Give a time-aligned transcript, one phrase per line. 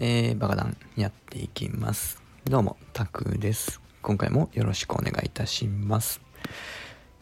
[0.00, 2.22] えー、バカダンやっていきます。
[2.44, 3.80] どうも、タクです。
[4.00, 6.20] 今回もよろしくお願いいたします。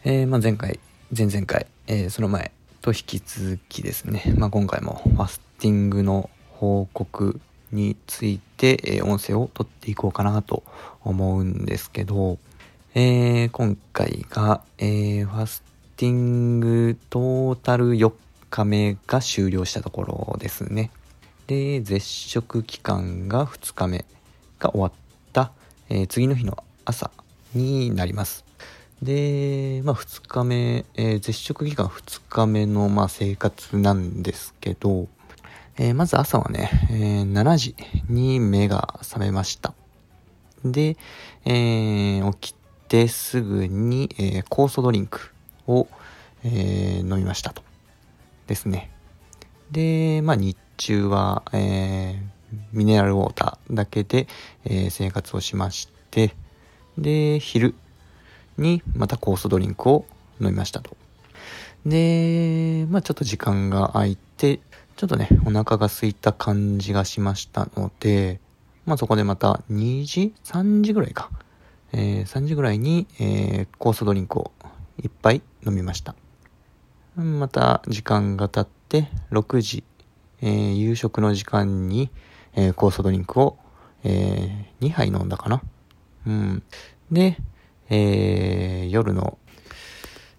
[0.05, 0.79] えー、まあ、前回、
[1.17, 2.53] 前々回、えー、その前
[2.83, 7.41] と引き続きですね、まあ、今回もファスティングの報告
[7.73, 10.63] について、え音声を取っていこうかなと
[11.03, 12.37] 思うんですけど、
[12.95, 15.63] え今回が、えファス
[15.97, 18.13] ティングトータル4
[18.51, 20.91] 日目が終了したところですね。
[21.47, 24.05] で、絶食期間が2日目
[24.59, 24.93] が終わっ
[25.33, 25.53] た、
[25.89, 27.11] えー、次の日の朝
[27.55, 28.45] になります。
[29.01, 35.07] で、まあ2日目、えー、絶食期間2日目のまあ生活なんですけど、
[35.77, 37.77] えー、まず朝はね、えー、7時
[38.09, 39.73] に目が覚めました。
[40.65, 40.97] で、
[41.45, 42.57] え、起き
[42.89, 45.21] てすぐに、えー、酵素ドリンク
[45.69, 45.87] を、
[46.43, 47.63] え、飲みましたと。
[48.49, 48.91] ですね。
[49.71, 54.27] で、まあ日中は、えー、ミネラルウォーターだけで、
[54.65, 56.35] えー、生活をしまして、
[56.99, 57.75] で、昼
[58.59, 60.07] にまた酵素ドリンクを
[60.41, 60.97] 飲みましたと。
[61.85, 64.61] で、まあちょっと時間が空いて、
[64.97, 68.41] ちょっとね、お腹が空いた感じがしましたので、
[68.87, 71.31] まあそこでまた2時 ?3 時ぐらいか。
[71.93, 74.53] えー、3時ぐらいに、えー、酵素ドリンクを
[75.03, 76.15] いっぱい飲みました。
[77.17, 79.85] また時間が経って6時
[80.43, 82.11] えー、夕食の時間に、
[82.55, 83.59] えー、酵素ドリンクを、
[84.05, 85.63] えー、2杯飲んだかな。
[86.27, 86.63] うん。
[87.11, 87.39] で、
[87.89, 89.39] えー、夜の、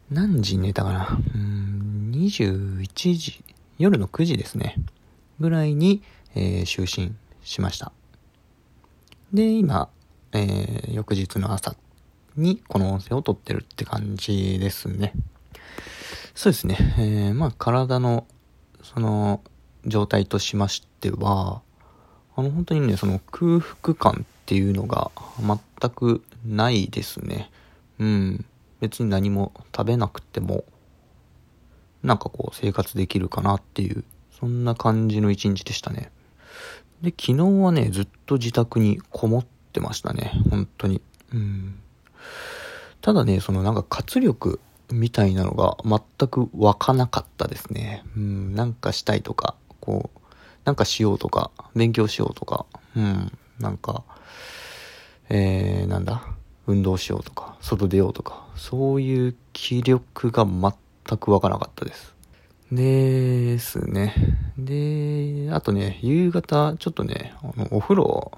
[0.09, 1.19] 何時に寝たかな。
[1.35, 2.87] うん、21
[3.17, 3.43] 時、
[3.77, 4.75] 夜の9時ですね。
[5.39, 6.01] ぐらいに、
[6.35, 7.91] えー、就寝しました。
[9.33, 9.89] で、今、
[10.33, 11.75] えー、翌日の朝
[12.35, 15.13] にこの音声を撮ってるって感じですね。
[16.35, 16.77] そうですね。
[16.97, 18.27] えー、まあ体の、
[18.83, 19.41] その、
[19.87, 21.61] 状態としましては、
[22.35, 27.49] あの、本当にね、その空腹感っていうのが全くないですね。
[27.99, 28.45] うん。
[28.79, 30.63] 別に何も食べなくても、
[32.03, 34.03] なんかこう生活できるかなっていう、
[34.39, 36.11] そんな感じの一日でしたね。
[37.01, 37.33] で、昨日
[37.63, 40.31] はね、ずっと自宅にこもってましたね。
[40.49, 41.01] 本当に。
[41.33, 41.79] うん。
[43.01, 44.59] ただね、そのなんか活力
[44.91, 48.03] みたいなのが全く湧かなかったですね。
[48.15, 49.55] うん、なんかしたいとか、
[49.87, 50.19] こう、
[50.65, 54.03] なんかしようとか、勉強しようとか、うん、なんか、
[55.29, 56.23] えー、なんだ、
[56.67, 62.13] 運動しようとか、外出ようとか、そういう気力が全くわからなかったです。
[62.69, 64.13] ですね。
[64.57, 68.33] で、あとね、夕方、ちょっとね、あの、お風呂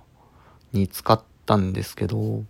[0.72, 2.44] に使ったんですけど、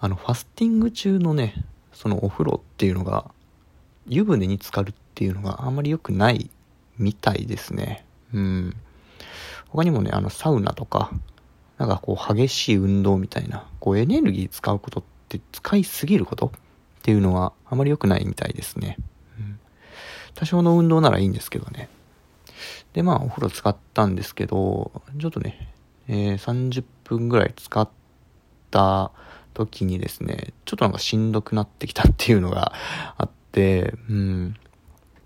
[0.00, 3.30] あの、ファスティング中のね、そのお風呂っていうのが、
[4.06, 6.50] 湯船に浸かるっていうのがあんまり良くない
[6.96, 8.06] みたいですね。
[8.32, 8.76] うん。
[9.68, 11.10] 他にもね、あの、サウナとか、
[11.78, 16.50] なんかこう、激しい運動みたいな、こう、エネルギー使うことって使いすぎることっ
[17.02, 18.96] ていうのはあまり良くないみたいですね。
[19.38, 19.58] うん。
[20.34, 21.88] 多少の運動ならいいんですけどね。
[22.92, 25.68] で、まあ、お風呂使ったんですけど、ちょっとね、
[26.08, 27.88] えー、30分ぐらい使っ
[28.70, 29.10] た
[29.54, 32.72] 時にですね、ちょっとなんかしんどくなってきたっていうのが
[33.16, 34.56] あって、うん。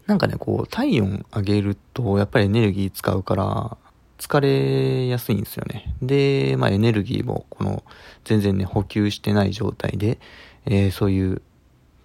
[0.07, 3.77] なんかね、こう、体温上げると、やっぱりエネルギー使うから、
[4.19, 5.95] 疲れやすいんですよね。
[6.01, 7.83] で、まあエネルギーも、この、
[8.25, 10.19] 全然ね、補給してない状態で、
[10.65, 11.43] えー、そういう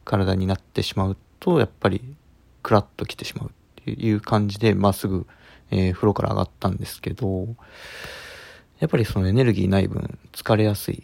[0.03, 2.01] 体になってしまうと、やっぱり、
[2.63, 5.27] クラッと来てしまうっていう感じで、まあすぐ、
[5.69, 7.47] えー、風呂から上がったんですけど、
[8.79, 11.03] やっぱりそのエネルギーない分、疲れやすい、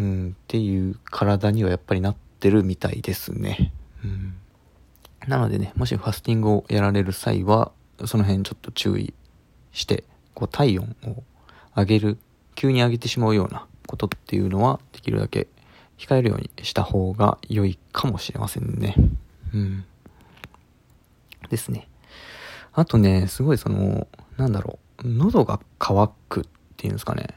[0.00, 3.72] うん、っていう体にはやっぱりなってるみたいですね。
[4.04, 4.34] うん
[5.26, 7.72] なのでね、もしファスティングをやられる際は、
[8.06, 9.14] その辺ちょっと注意
[9.72, 11.22] して、こう体温を
[11.76, 12.18] 上げる、
[12.54, 15.48] 急に上げてしまうようなことっていうのは、できるだけ
[15.98, 18.94] 控えるようにした方が良いかもしれませんね。
[19.54, 19.84] うん。
[21.48, 21.88] ですね。
[22.72, 26.44] あとね、すごいその、なんだろう、喉が渇くっ
[26.76, 27.28] ていうんですかね、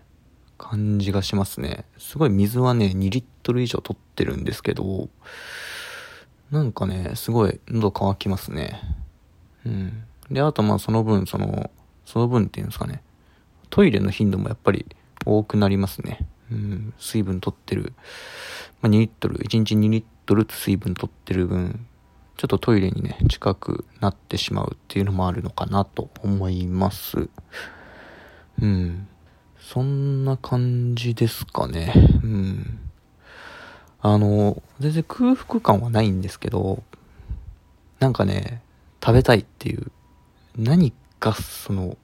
[0.58, 1.86] 感じがしますね。
[1.98, 5.10] すごい水はね、2リットル以上取ってるんですけど、
[6.52, 8.82] なんかね、すごい喉乾きますね。
[9.66, 10.04] うん。
[10.30, 11.72] で、あとまあその分、その、
[12.06, 13.02] その分っていうんですかね。
[13.70, 14.86] トイレの頻度もやっぱり
[15.26, 16.28] 多くなりますね。
[16.52, 16.94] うん。
[17.00, 17.94] 水分取ってる。
[18.82, 21.88] まあ、2リットル、1日2リットル水分取ってる分、
[22.38, 27.30] ちょっとトイレにね、近くなってしまうっていうのもあるのかなと思います。
[28.62, 29.08] うん。
[29.60, 31.92] そんな感じですかね。
[32.24, 32.80] うん。
[34.08, 36.84] あの、全然空腹感はないんですけど、
[37.98, 38.62] なんかね、
[39.04, 39.92] 食べたいっていう、
[40.56, 41.98] 何かその、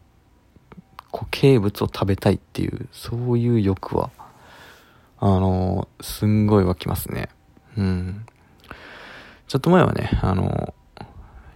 [1.12, 4.09] 固形物を食べたいっていう、そういう欲は、
[5.19, 7.30] あの、すんごい湧きますね。
[7.77, 8.25] うん。
[9.47, 10.74] ちょっと前はね、あの、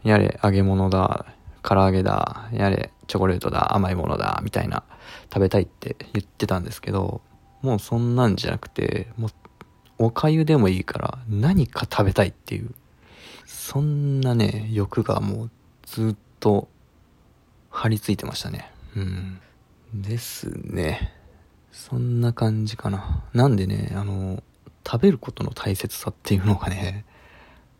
[0.03, 1.25] やれ揚げ物だ、
[1.63, 4.83] 唐揚げだ、やれチョコレートだ、甘いものだ、みたいな、
[5.33, 7.21] 食べたいって言ってたんですけど、
[7.63, 9.31] もうそんなんじゃなくて、もう、
[9.97, 12.71] おかゆでもいいから何か食べたいっていう、
[13.45, 15.51] そんなね、欲がもう
[15.86, 16.68] ずっと
[17.69, 18.71] 張り付いてましたね。
[18.95, 19.39] うん。
[19.94, 21.13] ですね。
[21.71, 23.24] そんな感じかな。
[23.33, 24.44] なんでね、あの、
[24.86, 27.06] 食べることの大切さっていうのがね、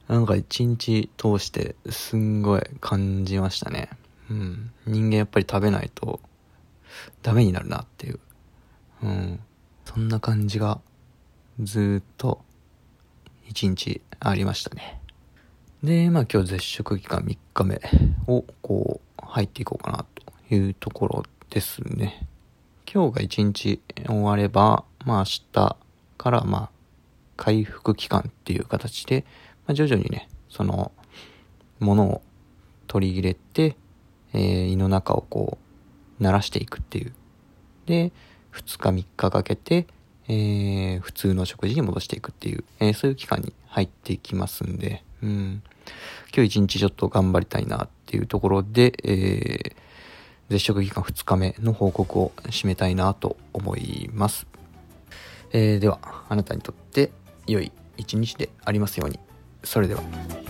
[0.08, 3.90] なんか一日通してすんごい感じましたね。
[4.30, 4.72] うん。
[4.86, 6.20] 人間やっぱり食べないと
[7.24, 8.20] ダメになるなっていう。
[9.04, 9.40] うん。
[9.86, 10.80] そんな感じが
[11.60, 12.44] ずっと
[13.48, 15.00] 一日ありましたね。
[15.84, 17.80] で、まあ今日絶食期間3日目
[18.28, 20.06] をこう入っていこうかな
[20.50, 22.28] というところですね。
[22.92, 25.78] 今日が1日終われば、まあ明日
[26.18, 26.69] からまあ
[27.38, 29.25] 回復期間っていう形で、
[29.66, 30.92] まあ、徐々にね、その
[31.80, 32.22] ものを
[32.88, 33.75] 取り入れて、
[34.34, 35.58] えー、胃の中をこ
[36.19, 37.13] う慣らしていくっていう。
[37.86, 38.12] で、
[38.54, 39.88] 2日3日かけて、
[40.27, 45.62] えー、普通の食事に戻していくっていう、えー、そういう期間に入っていきますんで、うん。
[46.36, 49.75] 今日一日ちょっと頑張りたいなっていうところで、えー、
[50.50, 54.48] 絶食期間2日目の報告を締めたいなと思います。
[55.51, 56.00] えー、では、
[56.30, 57.12] あなたにとって
[57.48, 59.19] 良い一日でありますように。
[59.63, 60.45] それでは。